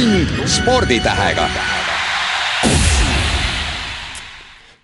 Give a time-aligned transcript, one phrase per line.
[0.00, 1.48] tund sporditähega.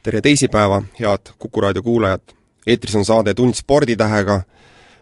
[0.03, 2.21] tere teisipäeva, head Kuku raadio kuulajad!
[2.67, 4.43] eetris on saade Tund sporditähega,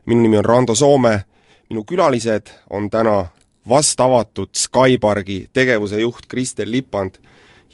[0.06, 1.24] minu nimi on Rando Soome,
[1.70, 3.26] minu külalised on täna
[3.68, 7.14] vast avatud Skypargi tegevuse juht Kristel Lipand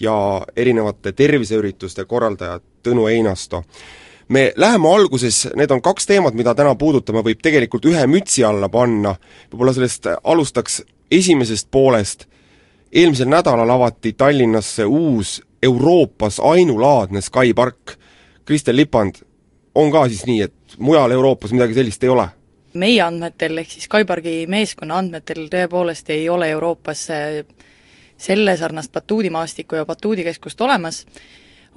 [0.01, 3.65] ja erinevate terviseürituste korraldajad Tõnu Einasto
[4.29, 8.69] me läheme alguses, need on kaks teemat, mida täna puudutame, võib tegelikult ühe mütsi alla
[8.69, 9.17] panna,
[9.53, 10.81] võib-olla sellest alustaks
[11.11, 12.27] esimesest poolest,
[12.93, 17.97] eelmisel nädalal avati Tallinnasse uus Euroopas ainulaadne Sky park.
[18.45, 19.15] Kristel Lipand,
[19.75, 22.29] on ka siis nii, et mujal Euroopas midagi sellist ei ole?
[22.71, 27.01] meie andmetel, ehk siis Skypargi meeskonna andmetel tõepoolest ei ole Euroopas
[28.21, 31.01] selle sarnast batuudimaastikku ja batuudikeskust olemas,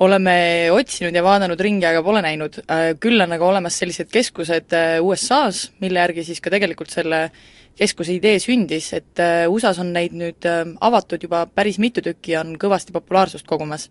[0.04, 0.36] oleme
[0.72, 2.60] otsinud ja vaadanud ringi, aga pole näinud.
[3.00, 7.28] Küll on aga olemas sellised keskused äh, USA-s, mille järgi siis ka tegelikult selle
[7.80, 12.36] keskuse idee sündis, et äh, USA-s on neid nüüd äh, avatud juba päris mitu tükki
[12.36, 13.90] ja on kõvasti populaarsust kogumas.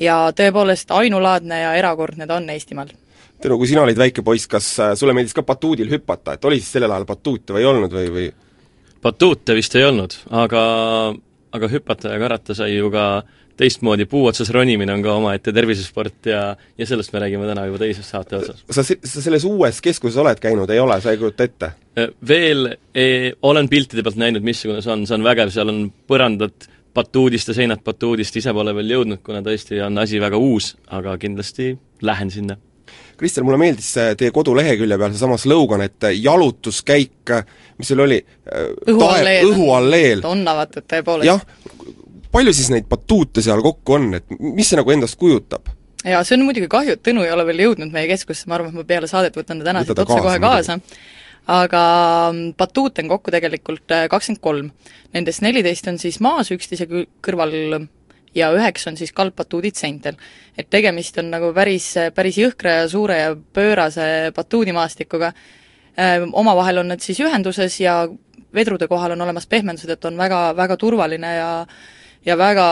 [0.00, 2.92] ja tõepoolest, ainulaadne ja erakordne ta on Eestimaal.
[3.40, 6.72] Tõnu, kui sina olid väike poiss, kas sulle meeldis ka batuudil hüpata, et oli siis
[6.76, 8.30] sellel ajal batuute või ei olnud või, või?
[9.02, 10.62] batuute vist ei olnud, aga,
[11.56, 15.52] aga hüpata ja karata sai ju ka äh, teistmoodi, puu otsas ronimine on ka omaette
[15.52, 16.42] tervisesport ja,
[16.78, 18.64] ja sellest me räägime täna juba teises saate otsas.
[18.70, 21.72] sa, sa selles uues keskuses oled käinud, ei ole, sa ei kujuta ette?
[21.98, 25.84] Äh, veel ei, olen piltide pealt näinud, missugune see on, see on vägev, seal on
[26.08, 30.74] põrandad batuudist ja seinad batuudist, ise pole veel jõudnud, kuna tõesti on asi väga uus,
[30.90, 31.74] aga kindlasti
[32.06, 32.56] lähen sinna.
[33.20, 37.34] Kristel, mulle meeldis teie kodulehekülje peal seesama slogan, et jalutuskäik,
[37.78, 38.18] mis seal oli?
[38.88, 39.50] õhualleel.
[39.50, 40.24] õhualleel.
[40.26, 41.28] on avatud tõepoolest.
[41.28, 41.44] jah,
[42.32, 45.70] palju siis neid batuute seal kokku on, et mis see nagu endast kujutab?
[46.04, 48.72] jaa, see on muidugi kahju, et Tõnu ei ole veel jõudnud meie keskusse, ma arvan,
[48.72, 50.78] et ma peale saadet võtan ta täna siit otse kohe kaasa,
[51.50, 51.82] aga
[52.58, 54.70] batuute on kokku tegelikult äh, kakskümmend kolm.
[55.16, 56.86] Nendest neliteist on siis maas üksteise
[57.24, 57.54] kõrval
[58.36, 60.16] ja üheksa on siis kaldbatuudid seintel.
[60.56, 65.32] et tegemist on nagu päris, päris jõhkra ja suure ja pöörase batuudimaastikuga,
[65.98, 68.06] äh, omavahel on nad siis ühenduses ja
[68.54, 71.50] vedrude kohal on olemas pehmendused, et on väga, väga turvaline ja
[72.26, 72.66] ja väga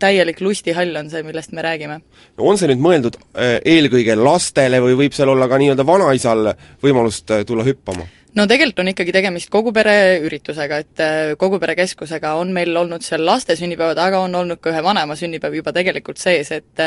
[0.00, 2.00] täielik lustihall on see, millest me räägime.
[2.36, 6.54] no on see nüüd mõeldud äh, eelkõige lastele või võib seal olla ka nii-öelda vanaisal
[6.84, 8.06] võimalust äh, tulla hüppama?
[8.36, 9.94] no tegelikult on ikkagi tegemist kogu pere
[10.24, 14.62] üritusega, et äh, kogu pere keskusega on meil olnud seal laste sünnipäevad, aga on olnud
[14.62, 16.84] ka ühe vanema sünnipäev juba tegelikult sees, et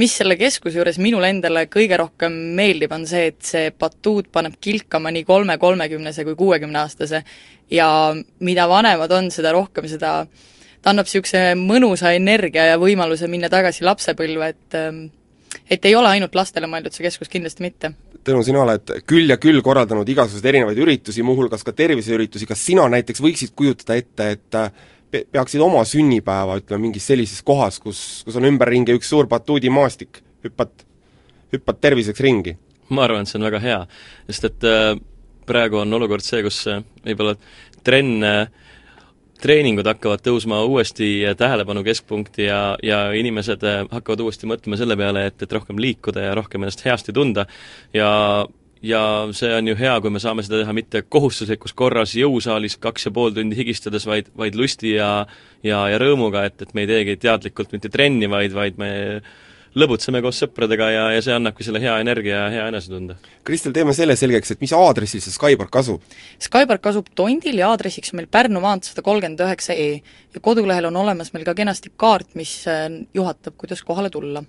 [0.00, 4.54] mis selle keskuse juures minule endale kõige rohkem meeldib, on see, et see batuut paneb
[4.62, 7.24] kilkama nii kolme, kolmekümnese kui kuuekümneaastase
[7.74, 7.90] ja
[8.46, 10.46] mida vanemad on, seda rohkem seda äh,
[10.82, 15.08] ta annab niisuguse mõnusa energia ja võimaluse minna tagasi lapsepõlve, et ähm,
[15.70, 17.92] et ei ole ainult lastele mõeldud see keskus, kindlasti mitte.
[18.26, 22.84] Tõnu, sina oled küll ja küll korraldanud igasuguseid erinevaid üritusi, muuhulgas ka terviseüritusi, kas sina
[22.92, 24.72] näiteks võiksid kujutada ette, et äh,
[25.10, 30.22] pe-, peaksid oma sünnipäeva, ütleme, mingis sellises kohas, kus, kus on ümberringi üks suur batuudimaastik,
[30.46, 30.84] hüppad,
[31.54, 32.56] hüppad terviseks ringi?
[32.90, 33.80] ma arvan, et see on väga hea,
[34.26, 34.96] sest et äh,
[35.46, 37.36] praegu on olukord see, kus äh, võib-olla
[37.86, 38.40] trenn äh,
[39.42, 45.26] treeningud hakkavad tõusma uuesti tähelepanu keskpunkti ja, ja inimesed äh, hakkavad uuesti mõtlema selle peale,
[45.30, 47.46] et, et rohkem liikuda ja rohkem ennast heasti tunda.
[47.96, 48.10] Ja
[48.82, 53.10] ja see on ju hea, kui me saame seda teha mitte kohustuslikus korras jõusaalis kaks
[53.10, 55.26] ja pool tundi higistades, vaid, vaid lusti ja
[55.62, 58.90] ja, ja rõõmuga, et, et me ei teegi teadlikult mitte trenni, vaid, vaid me
[59.78, 63.16] lõbutseme koos sõpradega ja, ja see annabki selle hea energia ja hea enesetunde.
[63.46, 66.16] Kristel, teeme selle selgeks, et mis aadressil see Skypark asub?
[66.42, 70.00] Skypark asub Tondil ja aadressiks on meil Pärnu maantee sada kolmkümmend üheksa E.
[70.34, 74.42] ja kodulehel on olemas meil ka kenasti kaart, mis äh, juhatab, kuidas kohale tulla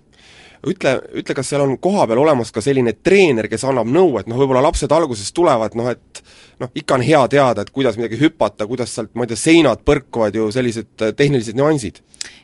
[0.67, 4.37] ütle, ütle, kas seal on kohapeal olemas ka selline treener, kes annab nõu, et noh,
[4.39, 6.21] võib-olla lapsed alguses tulevad noh, et
[6.61, 9.83] noh, ikka on hea teada, et kuidas midagi hüpata, kuidas sealt, ma ei tea, seinad
[9.87, 12.01] põrkuvad ju, sellised äh, tehnilised nüansid.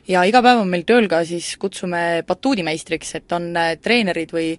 [0.08, 4.52] ja iga päev on meil tööl ka siis, kutsume batuudimeistriks, et on äh, treenerid või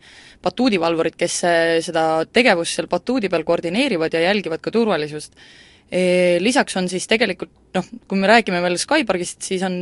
[0.45, 5.35] batuudivalvurid, kes äh, seda tegevust seal batuudi peal koordineerivad ja jälgivad ka turvalisust
[6.39, 9.79] Lisaks on siis tegelikult noh, kui me räägime veel Skypargist, siis on,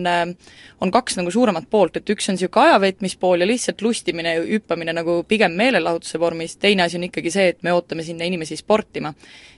[0.84, 5.18] on kaks nagu suuremat poolt, et üks on niisugune ajaveetmispool ja lihtsalt lustimine, hüppamine nagu
[5.28, 9.14] pigem meelelahutuse vormis, teine asi on ikkagi see, et me ootame sinna inimesi sportima.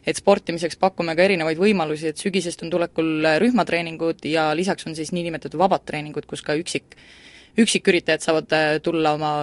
[0.08, 5.12] et sportimiseks pakume ka erinevaid võimalusi, et sügisest on tulekul rühmatreeningud ja lisaks on siis
[5.14, 6.98] niinimetatud vabad treeningud, kus ka üksik,
[7.60, 9.34] üksiküritajad saavad tulla oma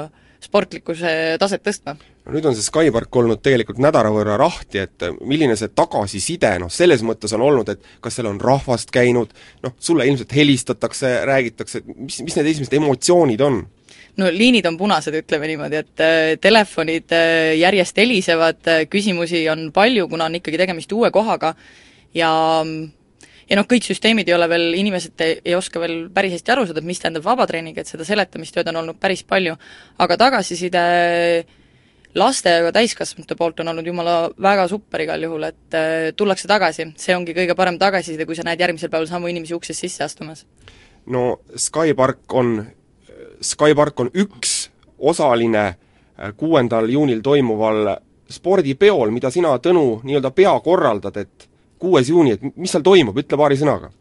[0.42, 1.98] sportlikkuse taset tõstma
[2.32, 7.04] nüüd on see Skypark olnud tegelikult nädala võrra rahti, et milline see tagasiside noh, selles
[7.06, 9.32] mõttes on olnud, et kas seal on rahvast käinud,
[9.62, 13.62] noh, sulle ilmselt helistatakse, räägitakse, et mis, mis need esimesed emotsioonid on?
[14.16, 19.68] no liinid on punased, ütleme niimoodi, et äh, telefonid äh, järjest helisevad äh,, küsimusi on
[19.76, 21.52] palju, kuna on ikkagi tegemist uue kohaga
[22.16, 22.30] ja
[23.46, 26.64] ja noh, kõik süsteemid ei ole veel, inimesed ei, ei oska veel päris hästi aru
[26.66, 29.54] saada, et mis tähendab vabatreening, et seda seletamistööd on olnud päris palju,
[30.02, 30.82] aga tagasiside
[32.16, 36.48] laste ja ka täiskasvanute poolt on olnud jumala väga super igal juhul, et äh, tullakse
[36.48, 40.04] tagasi, see ongi kõige parem tagasiside, kui sa näed järgmisel päeval samu inimesi uksest sisse
[40.04, 40.46] astumas.
[41.06, 42.58] no Skypark on,
[43.40, 47.96] Skypark on üks osaline äh, kuuendal juunil toimuval
[48.30, 51.48] spordipeol, mida sina, Tõnu, nii-öelda peakorraldad, et
[51.78, 53.92] kuues juuni, et mis seal toimub, ütle paari sõnaga.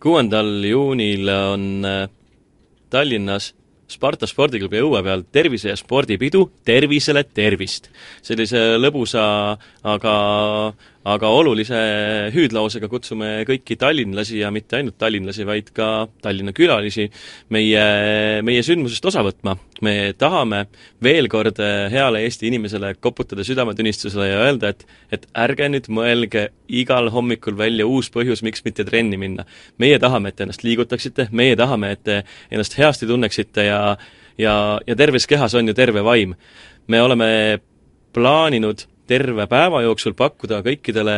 [0.00, 2.08] kuuendal juunil on äh,
[2.90, 3.54] Tallinnas
[3.86, 7.88] Sparta spordiklubi õue peal tervise- ja spordipidu Tervisele tervist.
[8.22, 10.14] sellise lõbusa, aga,
[11.06, 11.78] aga olulise
[12.34, 17.06] hüüdlausega kutsume kõiki tallinlasi ja mitte ainult tallinlasi, vaid ka Tallinna külalisi
[17.54, 17.84] meie,
[18.46, 19.56] meie sündmusest osa võtma.
[19.82, 20.64] me tahame
[21.02, 21.60] veel kord
[21.92, 27.86] heale Eesti inimesele koputada südametunnistusele ja öelda, et et ärge nüüd mõelge igal hommikul välja
[27.86, 29.44] uus põhjus, miks mitte trenni minna.
[29.78, 33.96] meie tahame, et te ennast liigutaksite, meie tahame, et te ennast heasti tunneksite ja
[34.38, 36.34] ja ja, terves kehas on ju terve vaim.
[36.86, 37.60] me oleme
[38.12, 41.16] plaaninud terve päeva jooksul pakkuda kõikidele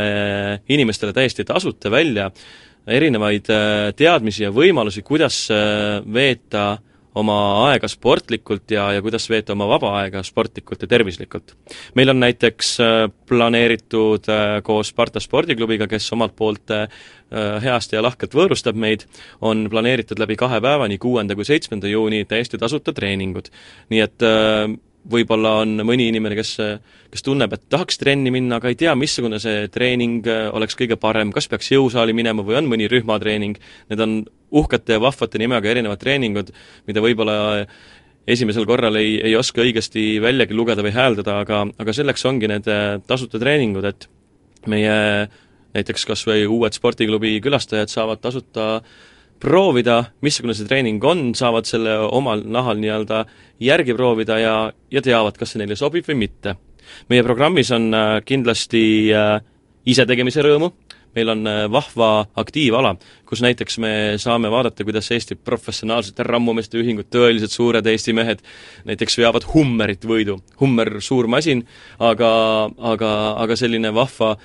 [0.68, 2.30] inimestele täiesti tasuta välja
[2.88, 6.78] erinevaid äh, teadmisi ja võimalusi, kuidas äh, veeta
[7.18, 7.36] oma
[7.66, 11.54] aega sportlikult ja, ja kuidas veeta oma vaba aega sportlikult ja tervislikult.
[11.98, 12.96] meil on näiteks äh,
[13.28, 14.28] planeeritud
[14.64, 16.72] koos Sparta spordiklubiga, kes omalt poolt
[17.62, 19.02] heasti ja lahkelt võõrustab meid,
[19.44, 23.50] on planeeritud läbi kahe päeva, nii kuuenda kui seitsmenda juuni, täiesti tasuta treeningud.
[23.92, 24.24] nii et
[25.10, 26.54] võib-olla on mõni inimene, kes,
[27.12, 30.98] kes tunneb, et tahaks trenni minna, aga ei tea, missugune see treening äh, oleks kõige
[31.00, 33.58] parem, kas peaks jõusaali minema või on mõni rühmatreening,
[33.92, 34.18] need on
[34.58, 36.52] uhkete ja vahvate nimega erinevad treeningud,
[36.88, 37.38] mida võib-olla
[38.28, 42.68] esimesel korral ei, ei oska õigesti väljagi lugeda või hääldada, aga, aga selleks ongi need
[42.72, 44.08] äh, tasuta treeningud, et
[44.68, 44.96] meie
[45.76, 48.68] näiteks kas või uued spordiklubi külastajad saavad tasuta
[49.40, 53.24] proovida, missugune see treening on, saavad selle omal nahal nii-öelda
[53.62, 54.56] järgi proovida ja,
[54.90, 56.56] ja teavad, kas see neile sobib või mitte.
[57.08, 58.82] meie programmis on äh, kindlasti
[59.12, 59.40] äh,
[59.86, 60.70] isetegemise rõõmu,
[61.16, 62.94] meil on äh, vahva aktiivala,
[63.28, 68.40] kus näiteks me saame vaadata, kuidas Eesti professionaalsete rammumeeste ühingud, tõelised suured Eesti mehed,
[68.88, 70.38] näiteks veavad Hummerit võidu.
[70.60, 71.64] Hummer, suur masin,
[71.98, 72.30] aga,
[72.94, 73.12] aga,
[73.44, 74.36] aga selline vahva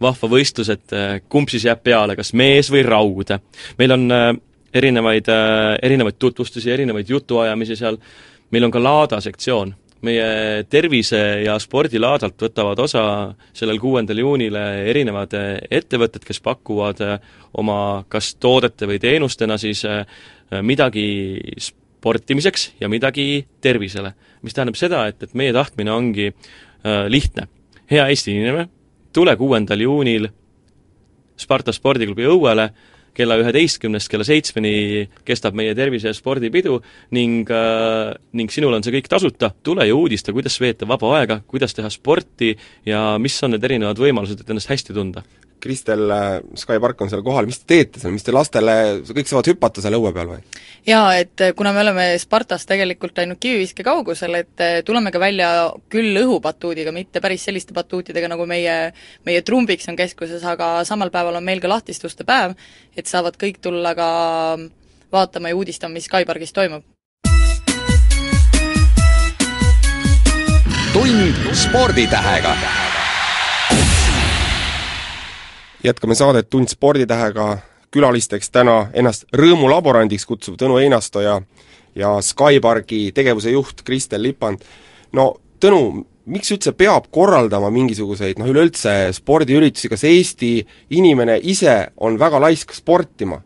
[0.00, 3.34] vahva võistlus, et äh, kumb siis jääb peale, kas mees või raud.
[3.78, 4.32] meil on äh,
[4.74, 7.98] erinevaid, äh, erinevaid tutvustusi, erinevaid jutuajamisi seal,
[8.50, 13.02] meil on ka laada sektsioon, meie tervise- ja spordilaadalt võtavad osa
[13.52, 14.56] sellel kuuendal juunil
[14.88, 15.36] erinevad
[15.70, 17.02] ettevõtted, kes pakuvad
[17.60, 19.84] oma kas toodete või teenustena siis
[20.62, 24.14] midagi sportimiseks ja midagi tervisele.
[24.42, 26.32] mis tähendab seda, et, et meie tahtmine ongi
[27.08, 27.48] lihtne.
[27.90, 28.68] hea Eesti inimene
[29.12, 30.30] tule kuuendal juunil
[31.40, 32.66] Sparta spordiklubi õuele,
[33.16, 36.78] kella üheteistkümnest kella seitsmeni kestab meie tervise- ja spordipidu
[37.16, 41.40] ning äh,, ning sinul on see kõik tasuta, tule ja uudista, kuidas veeta vaba aega,
[41.46, 42.52] kuidas teha sporti
[42.86, 45.24] ja mis on need erinevad võimalused, et ennast hästi tunda.
[45.60, 48.74] Kristel, äh, Sky Park on seal kohal, mis te teete seal, mis te lastele,
[49.06, 50.40] kõik saavad hüpata seal õue peal või?
[50.86, 55.22] jaa, et äh, kuna me oleme Spartas tegelikult ainult kiviviske kaugusel, et äh, tuleme ka
[55.22, 55.50] välja
[55.92, 58.78] küll õhupatuudiga, mitte päris selliste batuutidega, nagu meie,
[59.28, 62.56] meie trumbiks on keskuses, aga samal päeval on meil ka lahtistuste päev,
[62.96, 64.08] et saavad kõik tulla ka
[65.12, 66.86] vaatama ja uudistama, mis Sky Parkis toimub.
[70.92, 72.89] tund sporditähega
[75.84, 77.58] jätkame saadet Tund sporditähega,
[77.90, 81.40] külalisteks täna ennast rõõmulaborandiks kutsuv Tõnu Einasto ja
[81.98, 84.60] ja Skypargi tegevuse juht Kristel Lipand.
[85.12, 90.52] no Tõnu, miks üldse peab korraldama mingisuguseid noh, üleüldse spordiüritusi, kas Eesti
[90.96, 93.42] inimene ise on väga laisk sportima?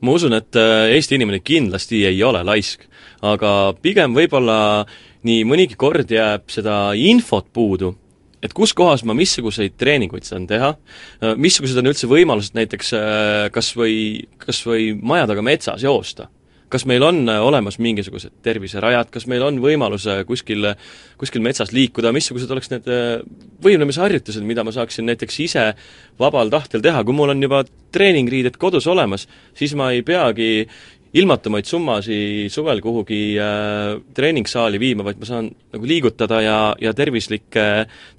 [0.00, 2.82] ma usun, et äh, Eesti inimene kindlasti ei ole laisk,
[3.22, 4.86] aga pigem võib-olla
[5.22, 7.92] nii mõnigi kord jääb seda infot puudu
[8.42, 10.74] et kus kohas ma missuguseid treeninguid saan teha,
[11.20, 13.96] äh, missugused on üldse võimalused näiteks äh, kas või,
[14.40, 16.30] kas või maja taga metsas joosta?
[16.70, 20.68] kas meil on äh, olemas mingisugused terviserajad, kas meil on võimalus kuskil,
[21.18, 22.86] kuskil metsas liikuda, missugused oleks need
[23.64, 25.64] võimlemisharjutused, mida ma saaksin näiteks ise
[26.22, 29.26] vabal tahtel teha, kui mul on juba treeningriided kodus olemas,
[29.58, 30.68] siis ma ei peagi
[31.14, 37.64] ilmatumaid summasi suvel kuhugi äh, treeningsaali viima, vaid ma saan nagu liigutada ja, ja tervislikke,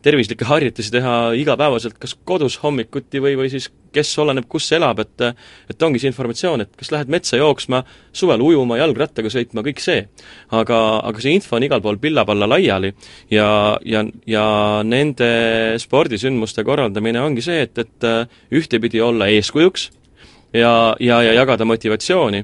[0.04, 5.24] tervislikke harjutusi teha igapäevaselt kas kodus hommikuti või, või siis kes oleneb, kus elab, et
[5.72, 7.82] et ongi see informatsioon, et kas lähed metsa jooksma,
[8.16, 10.04] suvel ujuma, jalgrattaga sõitma, kõik see.
[10.52, 12.92] aga, aga see info on igal pool pilla-palla laiali
[13.32, 14.46] ja, ja, ja
[14.84, 15.32] nende
[15.80, 18.10] spordisündmuste korraldamine ongi see, et, et
[18.52, 19.90] ühtepidi olla eeskujuks,
[20.54, 22.44] ja, ja, ja jagada motivatsiooni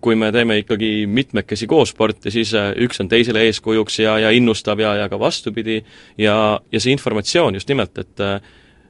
[0.00, 2.50] kui me teeme ikkagi mitmekesi koos sporti, siis
[2.84, 5.78] üks on teisele eeskujuks ja, ja innustab ja, ja ka vastupidi,
[6.20, 8.28] ja, ja see informatsioon just nimelt, et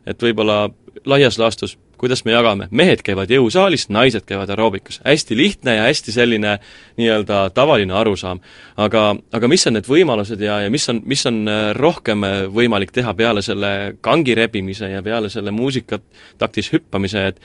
[0.04, 0.66] et võib-olla
[1.08, 5.00] laias laastus kuidas me jagame, mehed käivad jõusaalis, naised käivad aeroobikas.
[5.04, 6.58] hästi lihtne ja hästi selline
[6.96, 8.40] nii-öelda tavaline arusaam.
[8.76, 12.40] aga, aga mis on need võimalused ja, ja mis on, mis on äh, rohkem äh,
[12.52, 17.40] võimalik teha peale selle kangi rebimise ja peale selle muusikataktis hüppamise, et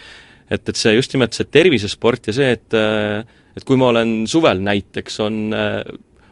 [0.49, 3.23] et, et see just nimelt see tervisesport ja see, et äh,
[3.57, 5.39] et kui ma olen suvel näiteks, on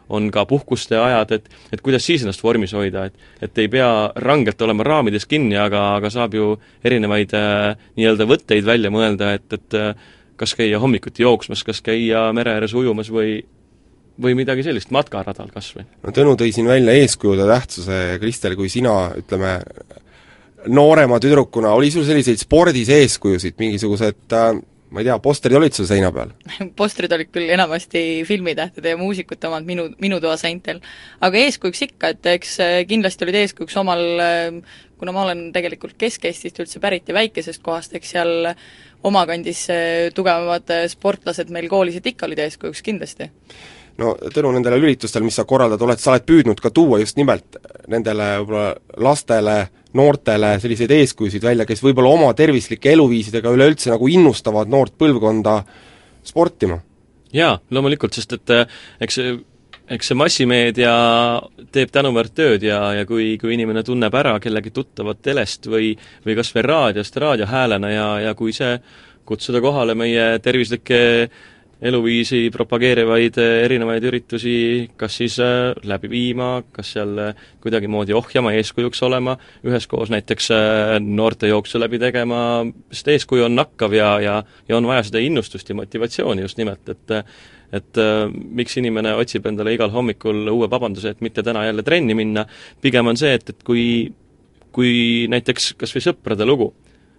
[0.08, 3.90] on ka puhkuste ajad, et et kuidas siis ennast vormis hoida, et et ei pea
[4.16, 9.52] rangelt olema raamides kinni, aga, aga saab ju erinevaid äh, nii-öelda võtteid välja mõelda, et,
[9.52, 9.92] et äh,
[10.38, 13.40] kas käia hommikuti jooksmas, kas käia mere ääres ujumas või
[14.18, 15.86] või midagi sellist, matkaradal kas või?
[16.02, 19.58] no Tõnu tõi siin välja eeskujude tähtsuse, Kristel, kui sina, ütleme,
[20.66, 24.58] noorema tüdrukuna, oli sul selliseid spordis eeskujusid, mingisugused äh,
[24.90, 26.32] ma ei tea, postrid olid sul seina peal?
[26.80, 30.80] postrid olid küll enamasti filmitähtede ja muusikute omad minu, minu toa seintel.
[31.24, 35.98] aga eeskujuks ikka, et eks äh, kindlasti olid eeskujuks omal, äh, kuna ma olen tegelikult
[36.00, 38.52] Kesk-Eestist üldse pärit ja väikesest kohast, eks seal
[39.06, 39.82] omakandis äh,
[40.14, 43.28] tugevamad sportlased meil koolis, et ikka olid eeskujuks kindlasti
[43.98, 47.58] no tänu nendele üritustel, mis sa korraldad, oled, sa oled püüdnud ka tuua just nimelt
[47.90, 49.56] nendele võib-olla lastele,
[49.96, 55.62] noortele selliseid eeskujusid välja, kes võib-olla oma tervislike eluviisidega üleüldse nagu innustavad noort põlvkonda
[56.26, 56.80] sportima?
[57.32, 59.20] jaa, loomulikult, sest et äh, eks
[59.88, 60.94] eks see massimeedia
[61.72, 65.94] teeb tänuväärt tööd ja, ja kui, kui inimene tunneb ära kellegi tuttavat telest või
[66.26, 68.76] või kas või raadiost raadiohäälena ja, ja kui see
[69.28, 71.00] kutsuda kohale meie tervislikke
[71.82, 74.54] eluviisi propageerivaid eh, erinevaid üritusi
[74.98, 80.50] kas siis äh, läbi viima, kas seal äh, kuidagimoodi ohjama, eeskujuks olema, üheskoos näiteks
[81.04, 82.40] noortejooksu läbi tegema,
[82.90, 86.88] sest eeskuju on nakkav ja, ja ja on vaja seda innustust ja motivatsiooni just nimelt,
[86.88, 87.16] et
[87.68, 87.98] et
[88.32, 92.46] miks inimene otsib endale igal hommikul uue vabanduse, et mitte täna jälle trenni minna,
[92.80, 93.84] pigem on see, et, et kui
[94.72, 96.70] kui näiteks kas või sõprade lugu,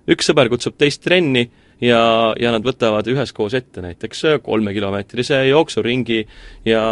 [0.10, 1.48] üks sõber kutsub teist trenni,
[1.82, 2.02] ja,
[2.40, 6.26] ja nad võtavad üheskoos ette näiteks kolmekilomeetrise jooksuringi
[6.66, 6.84] ja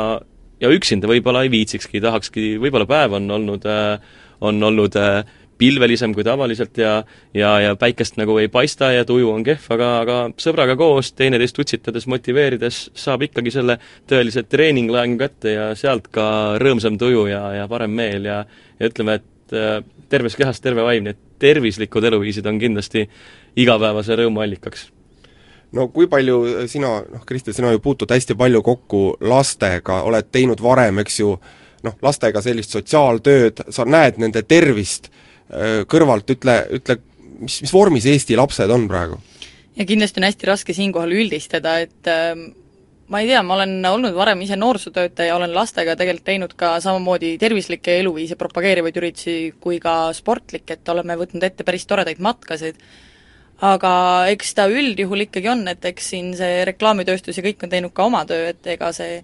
[0.62, 3.67] ja üksinda võib-olla ei viitsikski, tahakski, võib-olla päev on olnud,
[4.41, 4.96] on olnud
[5.58, 7.03] pilvelisem kui tavaliselt ja
[7.34, 11.60] ja, ja päikest nagu ei paista ja tuju on kehv, aga, aga sõbraga koos, teineteist
[11.62, 13.79] utsitades, motiveerides, saab ikkagi selle
[14.10, 16.27] tõelise treeninglaengu kätte ja sealt ka
[16.62, 18.44] rõõmsam tuju ja, ja parem meel ja
[18.77, 19.56] ja ütleme, et
[20.10, 23.08] terves kehas terve vaim, nii et tervislikud eluviisid on kindlasti
[23.57, 24.87] igapäevase rõõmu allikaks
[25.75, 30.61] no kui palju sina, noh Kristel, sina ju puutud hästi palju kokku lastega, oled teinud
[30.63, 31.33] varem, eks ju,
[31.85, 36.99] noh, lastega sellist sotsiaaltööd, sa näed nende tervist äh, kõrvalt, ütle, ütle,
[37.41, 39.19] mis, mis vormis Eesti lapsed on praegu?
[39.77, 42.31] ja kindlasti on hästi raske siinkohal üldistada, et äh,
[43.07, 47.35] ma ei tea, ma olen olnud varem ise noorsootöötaja, olen lastega tegelikult teinud ka samamoodi
[47.41, 52.79] tervislikke eluviise propageerivaid üritusi kui ka sportlikke, et oleme võtnud ette päris toredaid matkasid,
[53.65, 53.91] aga
[54.33, 58.05] eks ta üldjuhul ikkagi on, et eks siin see reklaamitööstus ja kõik on teinud ka
[58.05, 59.21] oma töö, et ega see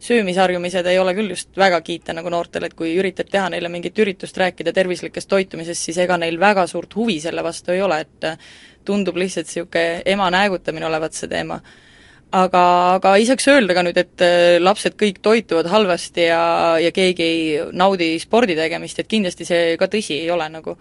[0.00, 3.98] söömisharjumised ei ole küll just väga kiita nagu noortel, et kui üritad teha neile mingit
[4.00, 8.30] üritust, rääkida tervislikest toitumisest, siis ega neil väga suurt huvi selle vastu ei ole, et
[8.84, 11.60] tundub lihtsalt niisugune ema näägutamine olevat see teema
[12.32, 12.62] aga,
[12.96, 16.42] aga ei saaks öelda ka nüüd, et äh, lapsed kõik toituvad halvasti ja,
[16.82, 20.76] ja keegi ei naudi spordi tegemist, et kindlasti see ka tõsi ei ole nagu.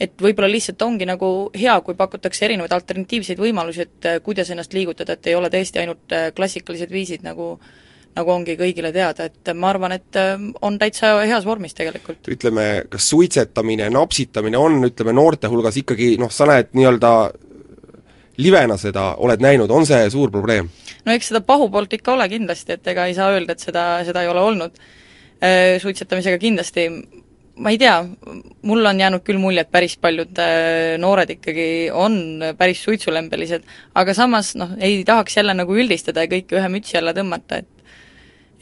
[0.00, 4.74] Et võib-olla lihtsalt ongi nagu hea, kui pakutakse erinevaid alternatiivseid võimalusi, et äh, kuidas ennast
[4.74, 7.56] liigutada, et ei ole tõesti ainult äh, klassikalised viisid, nagu
[8.14, 10.16] nagu ongi kõigile teada, et ma arvan, et
[10.62, 12.20] on täitsa heas vormis tegelikult.
[12.30, 17.10] ütleme, kas suitsetamine, napsitamine on, ütleme, noorte hulgas ikkagi noh, sa näed nii-öelda
[18.38, 20.70] livena seda oled näinud, on see suur probleem?
[21.04, 24.22] no eks seda pahupoolt ikka ole kindlasti, et ega ei saa öelda, et seda, seda
[24.24, 24.78] ei ole olnud.
[25.44, 26.86] Äh, suitsetamisega kindlasti
[27.56, 27.98] ma ei tea,
[28.62, 32.16] mulle on jäänud küll mulje, et päris paljud äh, noored ikkagi on
[32.58, 33.62] päris suitsulembelised,
[33.94, 37.70] aga samas noh, ei tahaks jälle nagu üldistada ja kõike ühe mütsi alla tõmmata, et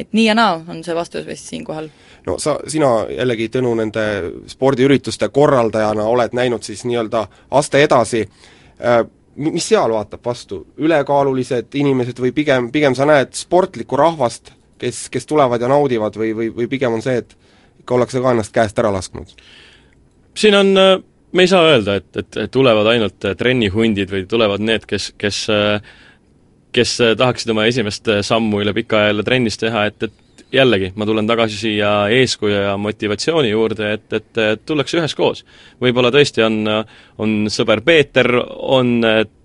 [0.01, 1.89] et nii ja naa on see vastus vist siinkohal.
[2.27, 4.05] no sa, sina jällegi, Tõnu, nende
[4.51, 9.05] spordiürituste korraldajana oled näinud siis nii-öelda aste edasi äh,,
[9.37, 15.27] mis seal vaatab vastu, ülekaalulised inimesed või pigem, pigem sa näed sportlikku rahvast, kes, kes
[15.27, 17.37] tulevad ja naudivad või, või, või pigem on see, et
[17.83, 19.35] ikka ollakse ka ennast käest ära lasknud?
[20.39, 20.73] siin on,
[21.33, 25.45] me ei saa öelda, et, et, et tulevad ainult trennihundid või tulevad need, kes, kes
[26.73, 31.07] kes tahaksid oma esimest sammu üle pika aja jälle trennis teha, et, et jällegi, ma
[31.09, 35.45] tulen tagasi siia eeskuju ja motivatsiooni juurde, et, et tullakse üheskoos.
[35.83, 36.59] võib-olla tõesti on,
[37.23, 39.01] on sõber Peeter, on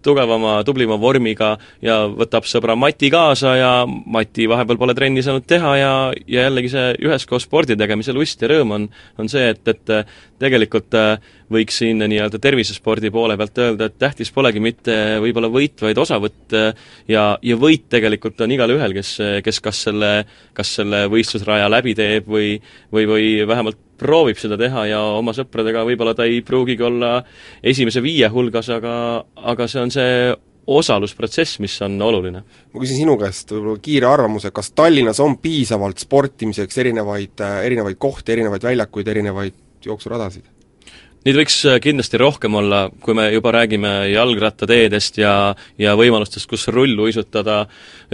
[0.06, 5.74] tugevama, tublima vormiga ja võtab sõbra Mati kaasa ja Mati vahepeal pole trenni saanud teha
[5.80, 5.94] ja,
[6.28, 8.88] ja jällegi see üheskoos spordi tegemise lust ja rõõm on,
[9.18, 10.96] on see, et, et tegelikult
[11.52, 16.56] võiks siin nii-öelda tervisespordi poole pealt öelda, et tähtis polegi mitte võib-olla võit, vaid osavõtt
[17.08, 20.12] ja, ja võit tegelikult on igal ühel, kes, kes kas selle,
[20.58, 22.58] kas selle võistlusraja läbi teeb või
[22.92, 27.22] või, või vähemalt proovib seda teha ja oma sõpradega võib-olla ta ei pruugigi olla
[27.64, 28.94] esimese viie hulgas, aga,
[29.54, 30.12] aga see on see
[30.68, 32.44] osalusprotsess, mis on oluline.
[32.74, 38.36] ma küsin sinu käest võib-olla kiire arvamuse, kas Tallinnas on piisavalt sportimiseks erinevaid, erinevaid kohti,
[38.36, 40.57] erinevaid väljakuid, erinevaid jooksuradasid?
[41.28, 45.32] Neid võiks äh, kindlasti rohkem olla, kui me juba räägime jalgrattateedest ja,
[45.76, 47.66] ja võimalustest, kus rulluisutada,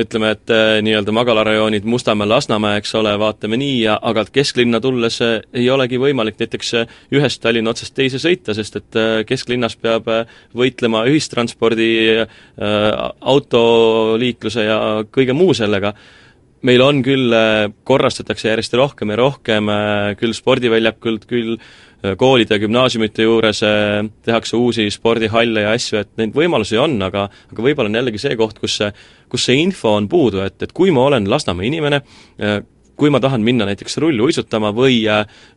[0.02, 5.20] ütleme, et äh, nii-öelda magalarajoonid Mustamäe, Lasnamäe, eks ole, vaatame nii ja aga kesklinna tulles
[5.22, 6.74] äh, ei olegi võimalik näiteks
[7.14, 10.10] ühest Tallinna otsast teise sõita, sest et kesklinnas peab
[10.58, 11.92] võitlema ühistranspordi,
[12.58, 14.78] autoliikluse ja
[15.14, 15.94] kõige muu sellega.
[16.64, 17.34] Meil on küll,
[17.84, 19.68] korrastatakse järjest rohkem ja rohkem
[20.18, 21.58] küll spordiväljakult, küll
[22.18, 27.30] koolide ja gümnaasiumite juures äh, tehakse uusi spordihalle ja asju, et neid võimalusi on, aga
[27.52, 28.90] aga võib-olla on jällegi see koht, kus see,
[29.32, 32.02] kus see info on puudu, et, et kui ma olen Lasnamäe inimene,
[32.44, 32.58] äh,
[33.00, 35.00] kui ma tahan minna näiteks rulluisutama või,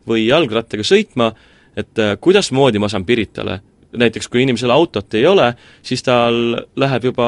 [0.07, 1.29] või jalgrattaga sõitma,
[1.77, 3.59] et kuidasmoodi ma saan Piritale,
[3.93, 5.51] näiteks kui inimesel autot ei ole,
[5.85, 7.27] siis tal läheb juba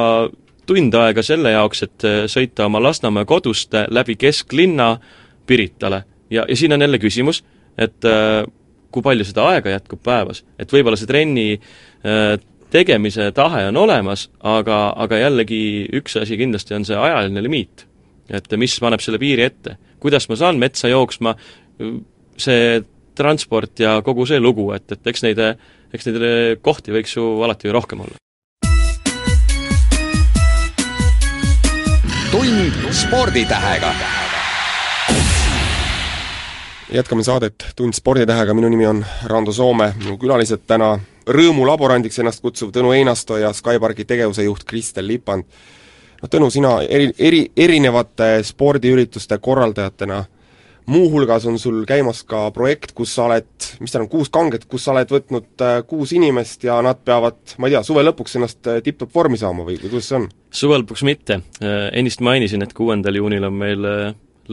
[0.65, 4.95] tund aega selle jaoks, et sõita oma Lasnamäe kodust läbi kesklinna
[5.45, 6.03] Piritale.
[6.29, 7.43] ja, ja siin on jälle küsimus,
[7.77, 8.09] et
[8.91, 12.37] kui palju seda aega jätkub päevas, et võib-olla see trenni äh,
[12.73, 15.61] tegemise tahe on olemas, aga, aga jällegi
[15.99, 17.85] üks asi kindlasti on see ajaline limiit.
[18.29, 19.77] et mis paneb selle piiri ette.
[19.99, 21.35] kuidas ma saan metsa jooksma,
[22.37, 22.81] see
[23.15, 25.41] transport ja kogu see lugu, et, et eks neid,
[25.93, 26.23] eks neid
[26.61, 28.15] kohti võiks ju alati rohkem olla.
[32.31, 34.18] tund sporditähega
[36.91, 40.95] jätkame saadet Tund sporditähega, minu nimi on Rando Soome, minu külalised täna
[41.29, 45.45] rõõmulaborandiks ennast kutsuv Tõnu Einasto ja Skyparki tegevuse juht Kristel Lipand.
[46.21, 50.23] noh, Tõnu, sina eri, eri, erinevate spordiürituste korraldajatena,
[50.89, 53.49] muuhulgas on sul käimas ka projekt, kus sa oled,
[53.79, 57.37] mis ta on, kuus kanget, kus sa oled võtnud äh, kuus inimest ja nad peavad,
[57.57, 60.25] ma ei tea, suve lõpuks ennast äh, tipp-topp vormi saama või, või kuidas see on?
[60.49, 63.89] suve lõpuks mitte, äh, ennist mainisin, et kuuendal juunil on meil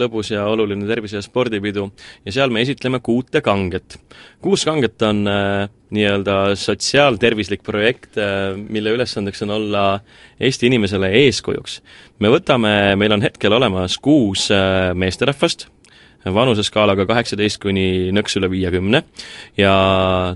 [0.01, 1.89] lõbus ja oluline tervise- ja spordipidu
[2.25, 3.99] ja seal me esitleme kuute kanget.
[4.43, 10.01] kuus kanget on äh, nii-öelda sotsiaaltervislik projekt äh,, mille ülesandeks on olla
[10.41, 11.81] Eesti inimesele eeskujuks.
[12.19, 15.69] me võtame, meil on hetkel olemas kuus äh, meesterahvast,
[16.27, 19.03] vanuseskaalaga kaheksateist kuni nõks üle viiekümne
[19.59, 19.75] ja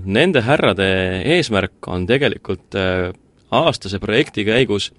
[0.05, 0.87] nende härrade
[1.35, 3.11] eesmärk on tegelikult äh,
[3.51, 4.89] aastase projekti käigus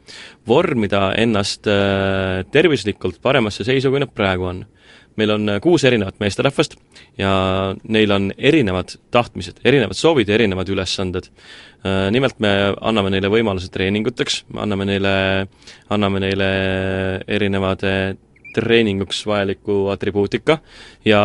[0.49, 4.65] vormida ennast äh, tervislikult paremasse seisu, kui nad praegu on.
[5.17, 6.77] meil on äh, kuus erinevat meesterahvast
[7.19, 7.33] ja
[7.85, 11.29] neil on erinevad tahtmised, erinevad soovid ja erinevad ülesanded.
[11.85, 15.15] Äh, nimelt me anname neile võimaluse treeninguteks, me anname neile,
[15.91, 16.53] anname neile
[17.27, 17.85] erinevad
[18.53, 20.59] treeninguks vajaliku atribuutika
[21.05, 21.23] ja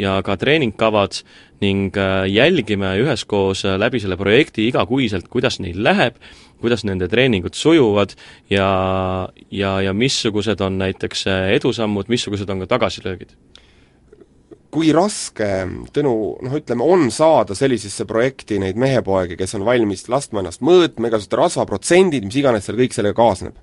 [0.00, 1.20] ja ka treeningkavad
[1.60, 6.16] ning äh, jälgime üheskoos äh, läbi selle projekti igakuiselt, kuidas neil läheb,
[6.60, 8.16] kuidas nende treeningud sujuvad
[8.50, 8.70] ja,
[9.50, 13.36] ja, ja missugused on näiteks äh, edusammud, missugused on ka tagasilöögid
[14.70, 15.48] kui raske,
[15.90, 16.12] Tõnu,
[16.46, 21.34] noh ütleme, on saada sellisesse projekti neid mehepoegi, kes on valmis laskma ennast mõõtma, igasugused
[21.40, 23.58] rasvaprotsendid, mis iganes seal kõik sellega kaasneb?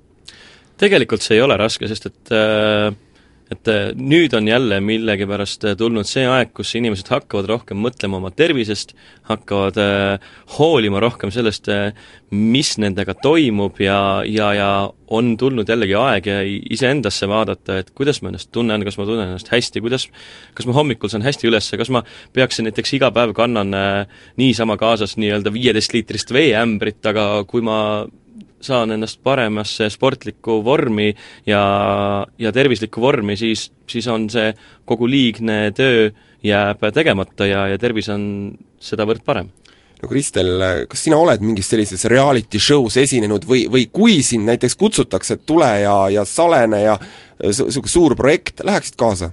[0.78, 2.92] tegelikult see ei ole raske, sest et äh,
[3.54, 8.20] et äh, nüüd on jälle millegipärast äh, tulnud see aeg, kus inimesed hakkavad rohkem mõtlema
[8.20, 8.94] oma tervisest,
[9.30, 11.70] hakkavad äh, hoolima rohkem sellest,
[12.32, 14.70] mis nendega toimub ja, ja, ja
[15.16, 16.28] on tulnud jällegi aeg
[16.76, 20.10] iseendasse vaadata, et kuidas ma ennast tunnen, kas ma tunnen ennast hästi, kuidas
[20.58, 22.04] kas ma hommikul saan hästi üles, kas ma
[22.36, 23.72] peaksin näiteks iga päev kannan
[24.40, 27.80] niisama kaasas nii-öelda viieteistliitrist veeämbrit, aga kui ma
[28.62, 31.12] saan ennast paremasse sportlikku vormi
[31.46, 31.62] ja,
[32.39, 34.52] ja tervislikku vormi, siis, siis on see
[34.86, 36.10] kogu liigne töö
[36.46, 38.24] jääb tegemata ja, ja tervis on
[38.82, 39.52] sedavõrd parem
[40.02, 44.78] no Kristel, kas sina oled mingis sellises reality show's esinenud või, või kui sind näiteks
[44.78, 46.98] kutsutakse, et tule ja, ja salene ja
[47.41, 49.32] niisugune suur projekt, läheksid kaasa?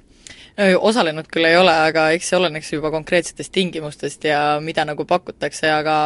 [0.56, 5.66] Osalenud küll ei ole, aga eks see oleneks juba konkreetsetest tingimustest ja mida nagu pakutakse,
[5.70, 5.96] aga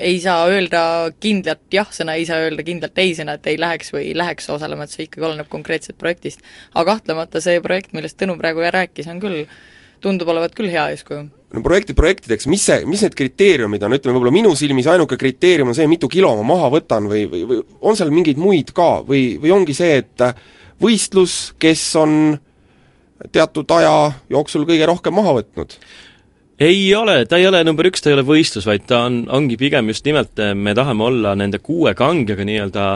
[0.00, 0.82] ei saa öelda
[1.20, 4.94] kindlat jah-sõna, ei saa öelda kindlat ei-sõna, et ei läheks või ei läheks osalema, et
[4.94, 6.40] see ikkagi oleneb konkreetsest projektist.
[6.74, 9.44] aga kahtlemata see projekt, millest Tõnu praegu rääkis, on küll
[10.00, 14.16] tundub olevat küll hea eeskuju no projekti projektideks, mis see, mis need kriteeriumid on, ütleme
[14.16, 17.64] võib-olla minu silmis ainuke kriteerium on see, mitu kilo ma maha võtan või, või, või
[17.84, 20.24] on seal mingeid muid ka või, või ongi see, et
[20.80, 22.38] võistlus, kes on
[23.32, 25.76] teatud aja jooksul kõige rohkem maha võtnud?
[26.60, 29.56] ei ole, ta ei ole number üks, ta ei ole võistlus, vaid ta on, ongi
[29.60, 32.86] pigem just nimelt, me tahame olla nende kuue kangega nii-öelda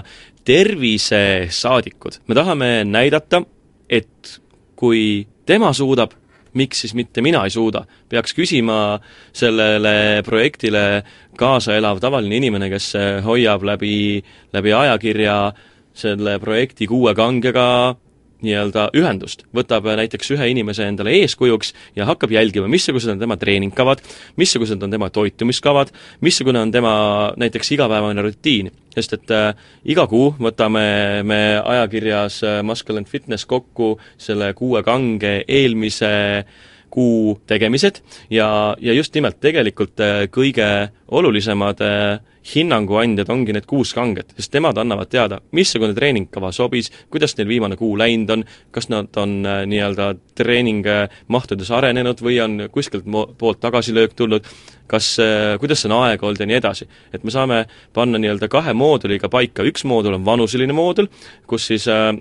[0.44, 2.20] tervisesaadikud.
[2.28, 3.40] me tahame näidata,
[3.88, 4.36] et
[4.76, 6.12] kui tema suudab,
[6.54, 7.86] miks siis mitte mina ei suuda?
[8.08, 8.98] peaks küsima
[9.32, 11.02] sellele projektile
[11.40, 12.92] kaasa elav tavaline inimene, kes
[13.24, 15.38] hoiab läbi, läbi ajakirja
[15.94, 17.94] selle projekti kuue kangega
[18.44, 24.02] nii-öelda ühendust, võtab näiteks ühe inimese endale eeskujuks ja hakkab jälgima, missugused on tema treeningkavad,
[24.40, 25.92] missugused on tema toitumiskavad,
[26.24, 26.94] missugune on tema
[27.40, 28.72] näiteks igapäevane rutiin.
[28.94, 29.54] sest et äh,
[29.84, 36.44] iga kuu võtame me ajakirjas äh, Muscle and Fitness kokku selle kuue kange eelmise äh,
[36.94, 38.48] kuu tegemised ja,
[38.80, 40.68] ja just nimelt tegelikult äh, kõige
[41.14, 42.20] olulisemad äh,
[42.54, 47.78] hinnanguandjad ongi need kuus kanget, sest nemad annavad teada, missugune treeningkava sobis, kuidas neil viimane
[47.80, 54.14] kuu läinud on, kas nad on äh, nii-öelda treeningmahtudes arenenud või on kuskilt poolt tagasilöök
[54.18, 54.46] tulnud,
[54.90, 55.14] kas,
[55.60, 56.88] kuidas on aega olnud ja nii edasi.
[57.12, 57.64] et me saame
[57.96, 61.08] panna nii-öelda kahe mooduliga paika, üks moodul on vanuseline moodul,
[61.48, 62.12] kus siis Äh,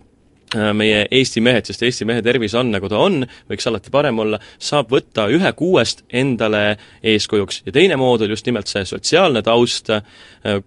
[0.78, 4.39] meie Eesti mehed, sest Eesti mehe tervis on, nagu ta on, võiks alati parem olla,
[4.62, 6.66] saab võtta ühe kuuest endale
[7.04, 7.63] eeskujuks.
[7.68, 10.62] Ja teine moodul just nimelt see sotsiaalne taust, äh,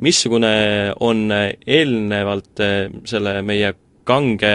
[0.00, 0.54] missugune
[1.00, 3.74] on eelnevalt äh, selle meie
[4.10, 4.52] kange,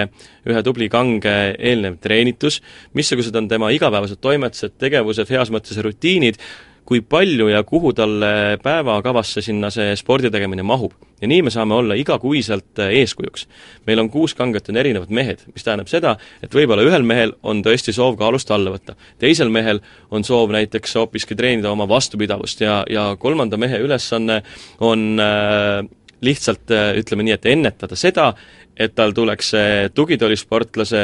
[0.49, 2.61] ühe tubli kange eelnev treenitus,
[2.97, 6.39] missugused on tema igapäevased toimetused, tegevused, heas mõttes rutiinid,
[6.85, 10.93] kui palju ja kuhu talle päevakavasse sinna see spordi tegemine mahub.
[11.21, 13.47] ja nii me saame olla igakuiselt äh, eeskujuks.
[13.87, 17.63] meil on kuus kanget, on erinevad mehed, mis tähendab seda, et võib-olla ühel mehel on
[17.65, 18.95] tõesti soov kaalust alla võtta.
[19.19, 24.41] teisel mehel on soov näiteks hoopiski treenida oma vastupidavust ja, ja kolmanda mehe ülesanne
[24.79, 25.81] on äh,
[26.21, 28.33] lihtsalt äh, ütleme nii, et ennetada seda,
[28.77, 31.01] et tal tuleks see tugitoolisportlase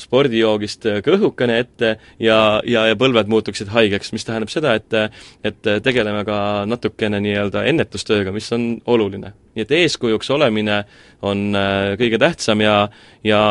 [0.00, 4.98] spordijoogist kõhukene ette ja, ja, ja põlved muutuksid haigeks, mis tähendab seda, et
[5.44, 9.32] et tegeleme ka natukene nii-öelda ennetustööga, mis on oluline.
[9.54, 10.82] nii et eeskujuks olemine
[11.22, 12.88] on äh, kõige tähtsam ja,
[13.24, 13.42] ja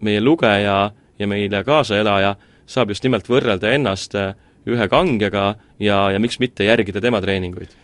[0.00, 4.34] meie lugeja ja meile kaasaelaja saab just nimelt võrrelda ennast äh,
[4.66, 7.74] ühe kangega ja, ja miks mitte järgida tema treeninguid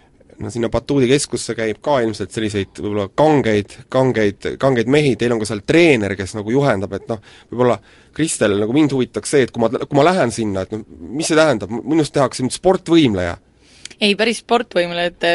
[0.42, 5.42] no sinna batuudi keskusse käib ka ilmselt selliseid võib-olla kangeid, kangeid, kangeid mehi, teil on
[5.42, 7.20] ka seal treener, kes nagu juhendab, et noh,
[7.51, 7.79] võib-olla
[8.16, 11.29] Kristel, nagu mind huvitaks see, et kui ma, kui ma lähen sinna, et noh, mis
[11.31, 13.37] see tähendab, minust tehakse nüüd sportvõimleja?
[13.98, 15.29] ei, päris sportvõimleja, et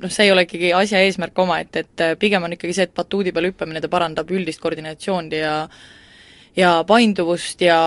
[0.00, 3.34] noh, see ei ole ikkagi asja eesmärk omaette, et pigem on ikkagi see, et batuudi
[3.36, 5.54] peal hüppamine, ta parandab üldist koordinatsiooni ja
[6.56, 7.78] ja painduvust ja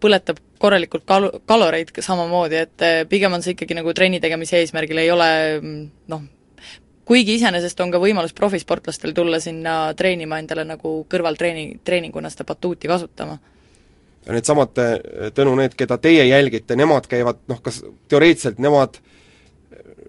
[0.00, 4.58] põletab korralikult kal-, kaloreid ka samamoodi, et eh, pigem on see ikkagi nagu trenni tegemise
[4.62, 5.28] eesmärgil, ei ole
[5.60, 6.24] mm, noh,
[7.08, 12.90] kuigi iseenesest on ka võimalus profisportlastel tulla sinna treenima endale nagu kõrvaltreeni, treeninguna seda batuuti
[12.90, 13.38] kasutama.
[14.26, 14.82] ja needsamad,
[15.34, 18.98] Tõnu, need, keda teie jälgite, nemad käivad noh, kas teoreetiliselt nemad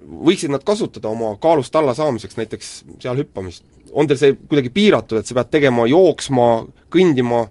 [0.09, 3.63] võiksid nad kasutada oma kaalust alla saamiseks näiteks seal hüppamist?
[3.91, 6.49] on teil see kuidagi piiratud, et sa pead tegema, jooksma,
[6.93, 7.47] kõndima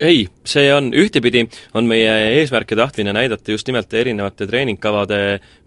[0.00, 1.42] ei, see on, ühtepidi
[1.76, 5.18] on meie eesmärk ja tahtmine näidata just nimelt erinevate treeningkavade,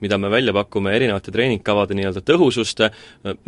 [0.04, 2.84] mida me välja pakume, erinevate treeningkavade nii-öelda tõhusust,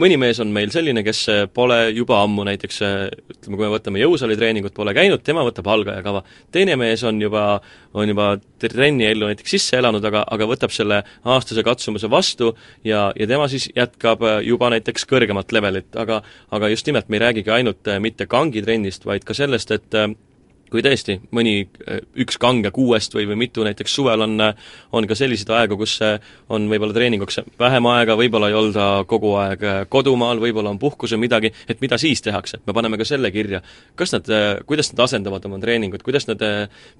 [0.01, 1.21] mõni mees on meil selline, kes
[1.55, 6.23] pole juba ammu näiteks ütleme, kui me võtame jõusaalitreeningut, pole käinud, tema võtab algaja kava.
[6.51, 7.61] teine mees on juba,
[7.93, 13.11] on juba trenni ellu näiteks sisse elanud, aga, aga võtab selle aastase katsumuse vastu ja,
[13.15, 17.51] ja tema siis jätkab juba näiteks kõrgemat levelit, aga aga just nimelt me ei räägigi
[17.51, 19.99] ainult mitte kangitrennist, vaid ka sellest, et
[20.73, 25.05] kui tõesti mõni, äh, üks kange kuuest või, või mitu näiteks suvel on, äh, on
[25.09, 26.15] ka selliseid aegu, kus äh,
[26.49, 29.61] on võib-olla treeninguks vähem aega, võib-olla ei olda kogu aeg
[29.93, 33.61] kodumaal, võib-olla on puhkus või midagi, et mida siis tehakse, me paneme ka selle kirja.
[33.95, 34.29] kas nad,
[34.65, 36.41] kuidas nad asendavad oma treeningut, kuidas nad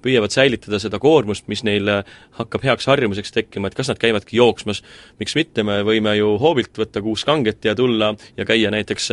[0.04, 1.90] püüavad säilitada seda koormust, mis neil
[2.38, 4.84] hakkab heaks harjumuseks tekkima, et kas nad käivadki jooksmas,
[5.18, 9.10] miks mitte, me võime ju hoovilt võtta kuus kanget ja tulla ja käia näiteks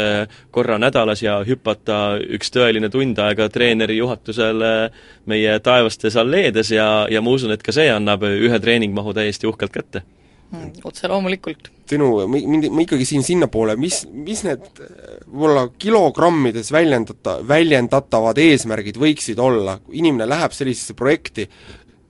[0.53, 4.91] korra nädalas ja hüpata üks tõeline tund aega treeneri juhatuse seal
[5.31, 9.73] meie taevastes alleedes ja, ja ma usun, et ka see annab ühe treeningmahu täiesti uhkelt
[9.73, 10.03] kätte
[10.51, 10.71] mm,.
[10.87, 11.71] otse loomulikult.
[11.91, 19.41] Tõnu, mind, ma ikkagi siin sinnapoole, mis, mis need võib-olla kilogrammides väljendata, väljendatavad eesmärgid võiksid
[19.43, 21.47] olla, kui inimene läheb sellisesse projekti,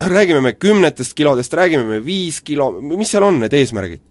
[0.01, 4.08] räägime me kümnetest kilodest, räägime me viis kilo, mis seal on need eesmärgid?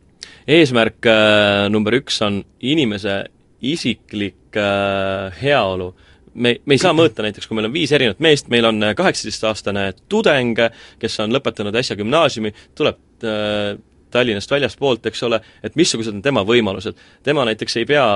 [0.50, 3.20] eesmärk äh, number üks on inimese
[3.60, 5.92] isiklik äh, heaolu
[6.34, 9.86] me, me ei saa mõõta näiteks, kui meil on viis erinevat meest, meil on kaheksateistaastane
[10.10, 10.58] tudeng,
[11.02, 13.74] kes on lõpetanud äsja gümnaasiumi, tuleb äh,
[14.10, 16.96] Tallinnast väljaspoolt, eks ole, et missugused on tema võimalused.
[17.22, 18.06] tema näiteks ei pea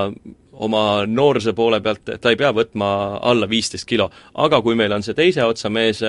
[0.53, 2.89] oma noorsuse poole pealt, ta ei pea võtma
[3.23, 4.11] alla viisteist kilo.
[4.35, 6.03] aga kui meil on see teise otsa mees,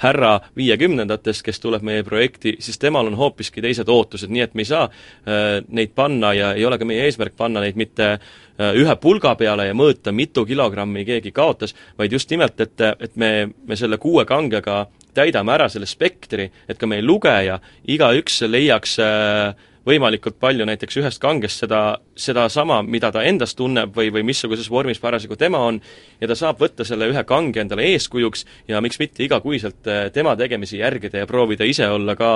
[0.00, 4.64] härra viiekümnendatest, kes tuleb meie projekti, siis temal on hoopiski teised ootused, nii et me
[4.64, 8.72] ei saa äh, neid panna ja ei ole ka meie eesmärk panna neid mitte äh,
[8.74, 13.50] ühe pulga peale ja mõõta, mitu kilogrammi keegi kaotas, vaid just nimelt, et, et me,
[13.66, 19.68] me selle kuue kangega täidame ära selle spektri, et ka meie lugeja, igaüks leiaks äh,
[19.86, 21.82] võimalikult palju näiteks ühest kangest seda,
[22.18, 25.80] sedasama, mida ta endas tunneb või, või missuguses vormis parasjagu tema on,
[26.20, 30.36] ja ta saab võtta selle ühe kange endale eeskujuks ja miks mitte igakuiselt äh, tema
[30.36, 32.32] tegemisi järgida ja proovida ise olla ka,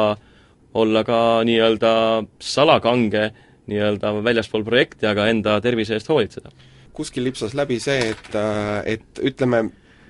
[0.81, 1.97] olla ka nii-öelda
[2.43, 3.31] salakange
[3.71, 6.53] nii-öelda väljaspool projekti, aga enda tervise eest hoolitseda.
[6.95, 9.65] kuskil lipsas läbi see, et, äh, et ütleme,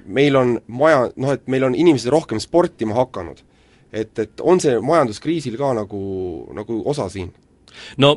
[0.04, 3.42] meil on maja, noh et meil on inimesed rohkem sportima hakanud
[3.94, 6.04] et, et on see majanduskriisil ka nagu,
[6.56, 7.32] nagu osa siin?
[8.02, 8.16] no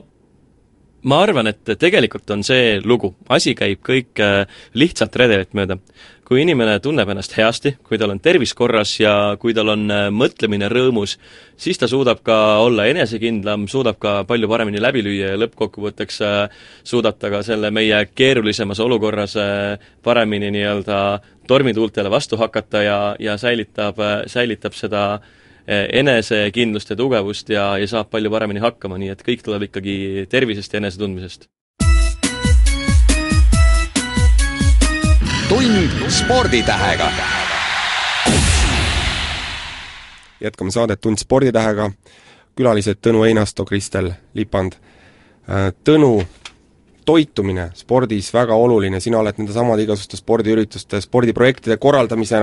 [1.08, 4.44] ma arvan, et tegelikult on see lugu, asi käib kõik äh,
[4.78, 5.80] lihtsalt redelit mööda.
[6.28, 10.08] kui inimene tunneb ennast heasti, kui tal on tervis korras ja kui tal on äh,
[10.12, 11.16] mõtlemine rõõmus,
[11.56, 16.60] siis ta suudab ka olla enesekindlam, suudab ka palju paremini läbi lüüa ja lõppkokkuvõtteks äh,
[16.84, 19.38] suudab ta ka selle meie keerulisemas olukorras
[20.04, 21.00] paremini nii-öelda
[21.48, 25.20] tormituultele vastu hakata ja, ja säilitab, säilitab seda
[25.68, 30.24] Eh, enesekindlust ja tugevust ja, ja saab palju paremini hakkama, nii et kõik tuleb ikkagi
[30.32, 31.50] tervisest ja enesetundmisest.
[35.50, 37.10] tund sporditähega.
[40.40, 41.92] jätkame saadet Tund sporditähega,
[42.56, 44.80] külalised Tõnu Einasto, Kristel Lipand.
[45.50, 46.24] Äh, Tõnu,
[47.08, 52.42] toitumine spordis väga oluline, sina oled nendesamade igasuguste spordiürituste, spordiprojektide korraldamise,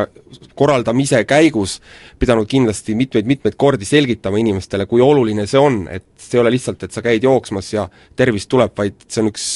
[0.57, 1.77] korraldamise käigus
[2.21, 6.87] pidanud kindlasti mitmeid-mitmeid kordi selgitama inimestele, kui oluline see on, et see ei ole lihtsalt,
[6.87, 9.47] et sa käid jooksmas ja tervis tuleb, vaid see on üks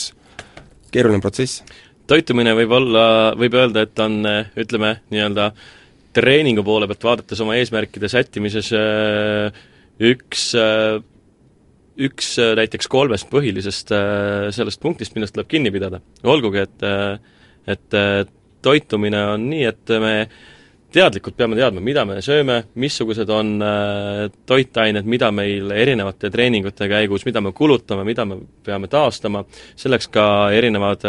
[0.93, 1.65] keeruline protsess.
[2.09, 4.23] toitumine võib olla, võib öelda, et on
[4.57, 5.53] ütleme, nii-öelda
[6.17, 9.57] treeningu poole pealt vaadates oma eesmärkide sättimises äh,
[10.01, 10.99] üks äh,
[11.99, 16.01] üks äh, näiteks kolmest põhilisest äh, sellest punktist, millest tuleb kinni pidada.
[16.25, 17.19] olgugi, et äh,
[17.69, 17.99] et
[18.65, 20.13] toitumine on nii, et me
[20.95, 23.51] teadlikult peame teadma, mida me sööme, missugused on
[24.49, 29.43] toitained, mida meil erinevate treeningute käigus, mida me kulutame, mida me peame taastama,
[29.77, 30.25] selleks ka
[30.57, 31.05] erinevad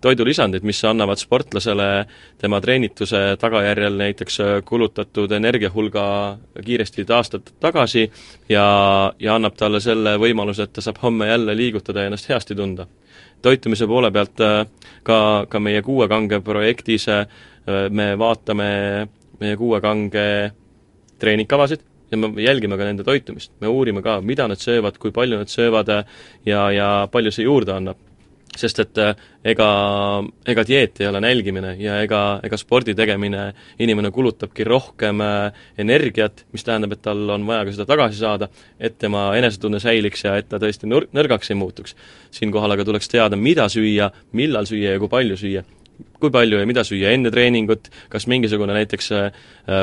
[0.00, 2.06] toidulisandid, mis annavad sportlasele
[2.38, 6.04] tema treenituse tagajärjel näiteks äh, kulutatud energiahulga
[6.64, 8.10] kiiresti taastatud tagasi
[8.48, 8.66] ja,
[9.18, 12.86] ja annab talle selle võimaluse, et ta saab homme jälle liigutada ja ennast heasti tunda.
[13.42, 14.66] toitumise poole pealt äh,
[15.02, 17.26] ka, ka meie kuue kange projektis äh,
[17.90, 19.08] me vaatame
[19.40, 20.52] meie kuue kange
[21.18, 21.80] treeningkavasid
[22.10, 25.50] ja me jälgime ka nende toitumist, me uurime ka, mida nad söövad, kui palju nad
[25.50, 25.88] söövad
[26.46, 28.05] ja, ja palju see juurde annab
[28.60, 29.14] sest et äh,
[29.52, 29.68] ega,
[30.48, 33.48] ega dieet ei ole nälgimine ja ega, ega spordi tegemine,
[33.82, 38.50] inimene kulutabki rohkem äh, energiat, mis tähendab, et tal on vaja ka seda tagasi saada,
[38.80, 41.96] et tema enesetunne säiliks ja et ta tõesti nõr-, nõrgaks ei muutuks.
[42.36, 45.64] siinkohal aga tuleks teada, mida süüa, millal süüa ja kui palju süüa
[46.20, 49.30] kui palju ja mida süüa enne treeningut, kas mingisugune näiteks äh,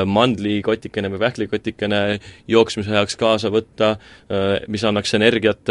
[0.06, 2.04] mandlikotikene või pähklikotikene
[2.50, 3.96] jooksmise ajaks kaasa võtta,
[4.68, 5.70] mis annaks energiat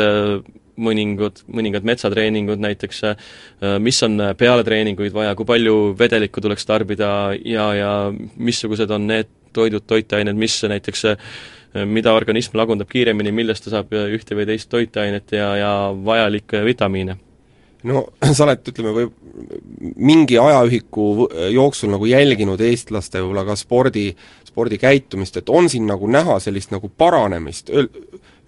[0.75, 3.17] mõningad, mõningad metsatreeningud näiteks, äh,
[3.79, 7.09] mis on peale treeninguid vaja, kui palju vedelikku tuleks tarbida
[7.45, 7.91] ja, ja
[8.37, 11.35] missugused on need toidud, toitained, mis näiteks äh,
[11.85, 17.17] mida organism lagundab kiiremini, millest ta saab ühte või teist toitainet ja, ja vajalikke vitamiine
[17.89, 19.09] no sa oled, ütleme, või
[19.97, 24.11] mingi ajaühiku jooksul nagu jälginud eestlaste võib-olla ka spordi,
[24.47, 27.71] spordikäitumist, et on siin nagu näha sellist nagu paranemist,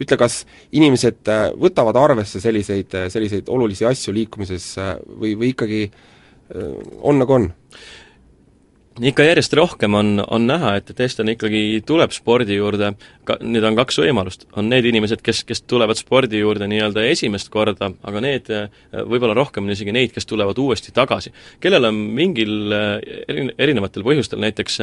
[0.01, 0.43] ütle, kas
[0.75, 7.21] inimesed äh, võtavad arvesse selliseid, selliseid olulisi asju liikumises äh, või, või ikkagi äh, on
[7.23, 7.49] nagu on?
[9.03, 12.93] Ikka järjest rohkem on, on näha, et, et eestlane ikkagi tuleb spordi juurde,
[13.27, 14.45] ka, nüüd on kaks võimalust.
[14.55, 18.51] on need inimesed, kes, kes tulevad spordi juurde nii-öelda esimest korda, aga need,
[18.95, 21.33] võib-olla rohkem on isegi neid, kes tulevad uuesti tagasi.
[21.59, 24.79] kellel on mingil eri, erinevatel põhjustel näiteks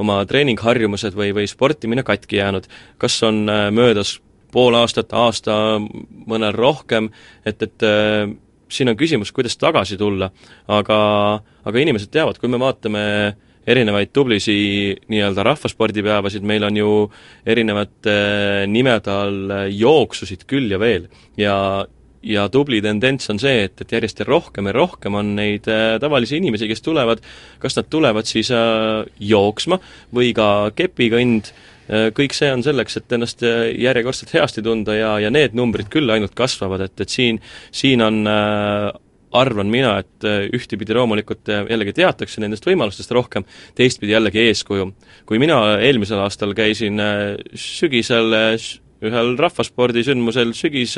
[0.00, 4.16] oma treeningharjumused või, või sportimine katki jäänud, kas on möödas
[4.52, 5.54] pool aastat, aasta,
[6.28, 7.10] mõnel rohkem,
[7.44, 7.86] et, et
[8.76, 10.30] siin on küsimus, kuidas tagasi tulla,
[10.72, 10.98] aga,
[11.64, 13.02] aga inimesed teavad, kui me vaatame
[13.66, 14.54] erinevaid tublisi
[15.12, 16.92] nii-öelda rahvaspordipäevasid, meil on ju
[17.46, 18.14] erinevate
[18.70, 21.10] nimede all jooksusid küll ja veel.
[21.36, 21.86] ja
[22.22, 26.36] ja tubli tendents on see, et, et järjest rohkem ja rohkem on neid äh, tavalisi
[26.38, 27.18] inimesi, kes tulevad,
[27.58, 29.80] kas nad tulevad siis äh, jooksma
[30.14, 31.71] või ka kepikõnd äh,,
[32.16, 36.10] kõik see on selleks, et ennast äh, järjekordselt heasti tunda ja, ja need numbrid küll
[36.12, 37.40] ainult kasvavad, et, et siin,
[37.74, 38.88] siin on äh,
[39.32, 43.44] arvan mina, et äh, ühtepidi loomulikult äh, jällegi teatakse nendest võimalustest rohkem,
[43.78, 44.92] teistpidi jällegi eeskuju.
[45.26, 47.00] kui mina eelmisel aastal käisin
[47.54, 48.32] sügisel
[49.02, 50.94] ühel rahvaspordisündmusel sügis,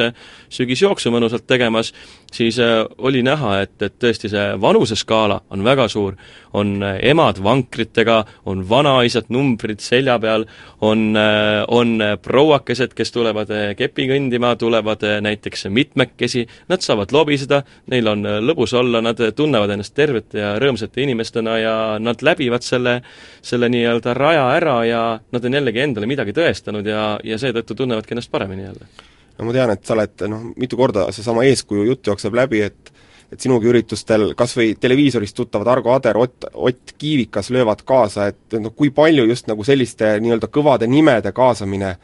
[0.53, 1.95] sügisjooksu mõnusalt tegemas,
[2.35, 6.17] siis äh, oli näha, et, et tõesti see vanuseskaala on väga suur.
[6.55, 10.45] on äh, emad vankritega, on vanaisad numbrid selja peal,
[10.81, 18.09] on, äh, on prouakesed, kes tulevad kepi kõndima, tulevad näiteks mitmekesi, nad saavad lobiseda, neil
[18.09, 23.01] on lõbus olla, nad tunnevad ennast tervete ja rõõmsate inimestena ja nad läbivad selle,
[23.43, 28.15] selle nii-öelda raja ära ja nad on jällegi endale midagi tõestanud ja, ja seetõttu tunnevadki
[28.15, 32.13] ennast paremini jälle no ma tean, et sa oled noh, mitu korda seesama eeskuju jutt
[32.13, 32.93] jookseb läbi, et
[33.33, 38.57] et sinugi üritustel kas või televiisorist tuttavad Argo Ader, Ott, Ott Kiivikas löövad kaasa, et
[38.61, 41.95] noh, kui palju just nagu selliste nii-öelda kõvade nimede kaasamine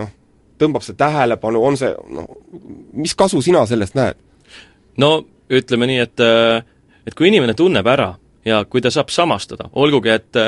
[0.00, 0.08] noh,
[0.58, 2.26] tõmbab see tähelepanu, on see noh,
[2.98, 4.18] mis kasu sina sellest näed?
[4.98, 5.12] no
[5.52, 6.26] ütleme nii, et
[7.06, 8.12] et kui inimene tunneb ära
[8.44, 10.40] ja kui ta saab samastada, olgugi et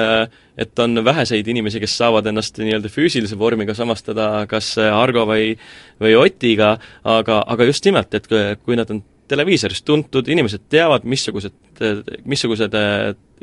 [0.59, 5.57] et on väheseid inimesi, kes saavad ennast nii-öelda füüsilise vormiga samastada kas Argo või
[6.03, 11.55] või Otiga, aga, aga just nimelt, et kui nad on televiisorist tuntud, inimesed teavad, missugused,
[12.29, 12.75] missugused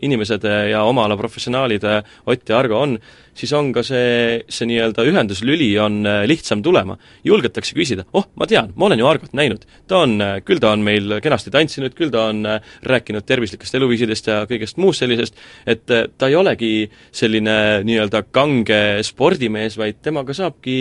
[0.01, 1.83] inimesed ja oma ala professionaalid
[2.25, 2.97] Ott ja Argo on,
[3.37, 6.97] siis on ka see, see nii-öelda ühenduslüli on äh, lihtsam tulema.
[7.23, 9.65] julgetakse küsida, oh, ma tean, ma olen ju Argot näinud.
[9.87, 12.45] ta on, küll ta on meil kenasti tantsinud, küll ta on
[12.87, 19.77] rääkinud tervislikest eluviisidest ja kõigest muust sellisest, et ta ei olegi selline nii-öelda kange spordimees,
[19.79, 20.77] vaid temaga saabki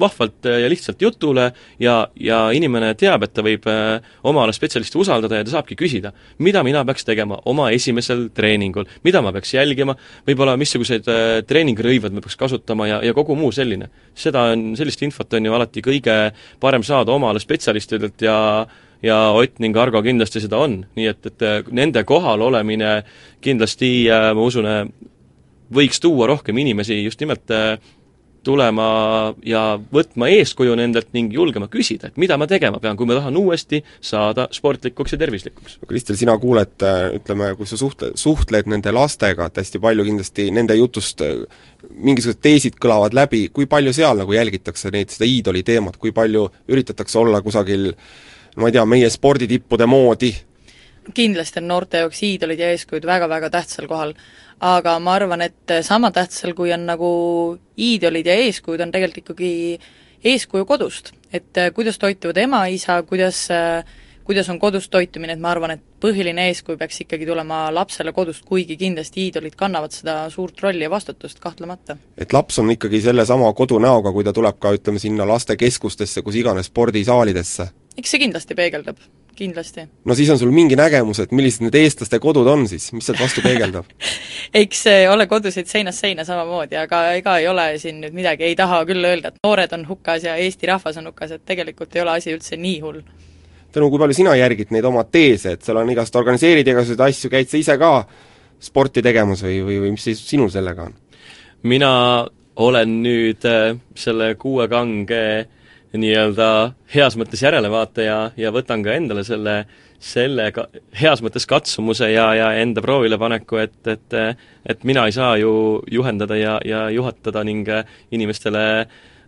[0.00, 1.50] vahvalt ja lihtsalt jutule
[1.82, 3.66] ja, ja inimene teab, et ta võib
[4.22, 8.88] oma ala spetsialisti usaldada ja ta saabki küsida, mida mina peaks tegema oma esimesel treeningul,
[9.06, 9.94] mida ma peaks jälgima,
[10.26, 11.06] võib-olla missuguseid
[11.48, 13.90] treeningrõivad me peaks kasutama ja, ja kogu muu selline.
[14.14, 16.16] seda on, sellist infot on ju alati kõige
[16.60, 18.66] parem saada omale spetsialistidelt ja
[19.04, 23.02] ja Ott ning Argo kindlasti seda on, nii et, et nende kohal olemine
[23.44, 24.86] kindlasti äh, ma usun, äh,
[25.74, 27.76] võiks tuua rohkem inimesi just nimelt äh,
[28.44, 28.86] tulema
[29.46, 33.36] ja võtma eeskuju nendelt ning julgema küsida, et mida ma tegema pean, kui ma tahan
[33.40, 35.78] uuesti saada sportlikuks ja tervislikuks.
[35.88, 36.76] Kristel, sina kuuled,
[37.18, 41.24] ütleme, kui sa suhtle, suhtled nende lastega, et hästi palju kindlasti nende jutust
[41.94, 46.46] mingisugused teesid kõlavad läbi, kui palju seal nagu jälgitakse neid, seda iidoli teemat, kui palju
[46.68, 47.92] üritatakse olla kusagil
[48.56, 50.34] ma ei tea, meie sporditippude moodi?
[51.14, 54.14] kindlasti on noorte jaoks iidolid ja eeskujud väga-väga tähtsal kohal
[54.64, 57.10] aga ma arvan, et sama tähtsal, kui on nagu
[57.76, 59.52] iidolid ja eeskujud, on tegelikult ikkagi
[60.24, 61.12] eeskuju kodust.
[61.32, 63.48] et äh, kuidas toituvad ema-isa, kuidas
[64.24, 68.44] kuidas on kodus toitumine, et ma arvan, et põhiline eeskuju peaks ikkagi tulema lapsele kodust,
[68.48, 71.96] kuigi kindlasti iidolid kannavad seda suurt rolli ja vastutust kahtlemata.
[72.18, 76.72] et laps on ikkagi sellesama kodunäoga, kui ta tuleb ka ütleme sinna lastekeskustesse, kus iganes
[76.72, 77.68] spordisaalidesse?
[77.98, 79.04] eks see kindlasti peegeldab
[79.38, 79.86] kindlasti.
[80.04, 83.20] no siis on sul mingi nägemus, et millised need eestlaste kodud on siis, mis sealt
[83.20, 83.88] vastu peegeldab
[84.62, 88.82] eks ole kodusid seinast seina samamoodi, aga ega ei ole siin nüüd midagi, ei taha
[88.88, 92.16] küll öelda, et noored on hukas ja Eesti rahvas on hukas, et tegelikult ei ole
[92.18, 93.00] asi üldse nii hull.
[93.74, 97.30] Tõnu, kui palju sina järgid neid oma teese, et seal on igast, organiseerid igasuguseid asju,
[97.32, 97.90] käid sa ise ka
[98.62, 100.96] sporti tegemas või, või, või mis seis sinul sellega on?
[101.64, 101.90] mina
[102.60, 105.53] olen nüüd äh, selle kuue kange äh,
[105.98, 106.48] nii-öelda
[106.94, 109.56] heas mõttes järelevaataja ja võtan ka endale selle,
[110.02, 110.66] selle ka,
[111.00, 114.18] heas mõttes katsumuse ja, ja enda proovilepaneku, et, et
[114.66, 117.68] et mina ei saa ju juhendada ja, ja juhatada ning
[118.10, 118.64] inimestele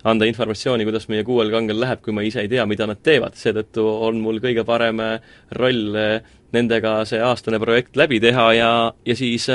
[0.07, 3.35] anda informatsiooni, kuidas meie kuuel kangel läheb, kui ma ise ei tea, mida nad teevad,
[3.39, 5.03] seetõttu on mul kõige parem
[5.59, 5.99] roll
[6.55, 8.71] nendega see aastane projekt läbi teha ja,
[9.07, 9.49] ja siis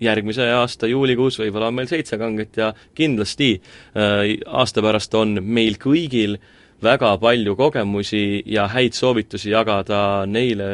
[0.00, 5.78] järgmise aasta juulikuus võib-olla on meil seitse kanget ja kindlasti äh, aasta pärast on meil
[5.80, 6.38] kõigil
[6.82, 10.66] väga palju kogemusi ja häid soovitusi jagada neile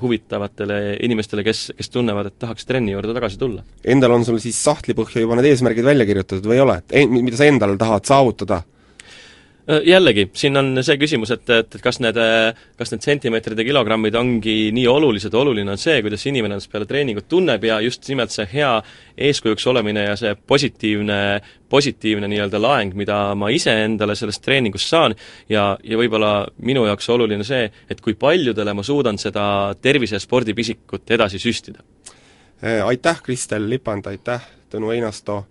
[0.00, 3.64] huvitavatele inimestele, kes, kes tunnevad, et tahaks trenni juurde tagasi tulla.
[3.84, 7.36] Endal on sul siis sahtlipõhja juba need eesmärgid välja kirjutatud või ei ole, et mida
[7.36, 8.62] sa endal tahad saavutada?
[9.68, 12.16] Äh, jällegi, siin on see küsimus, et, et, et kas need,
[12.80, 16.88] kas need sentimeetrid ja kilogrammid ongi nii olulised, oluline on see, kuidas inimene ennast peale
[16.88, 18.70] treeningut tunneb ja just nimelt see hea
[19.28, 21.20] eeskujuks olemine ja see positiivne,
[21.68, 25.14] positiivne nii-öelda laeng, mida ma ise endale sellest treeningust saan
[25.52, 26.32] ja, ja võib-olla
[26.64, 29.44] minu jaoks oluline see, et kui paljudele ma suudan seda
[29.82, 31.84] tervise- ja spordipisikut edasi süstida.
[32.64, 35.44] Äh, aitäh, Kristel Lipand, aitäh, Tõnu Einasto!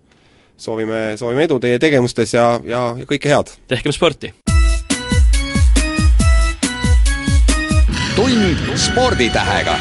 [0.60, 3.56] soovime, soovime edu teie tegevustes ja, ja, ja kõike head!
[3.70, 4.34] tehkem sporti!
[8.20, 9.78] tund sporditähega